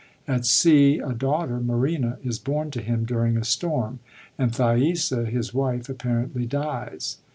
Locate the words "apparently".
5.89-6.47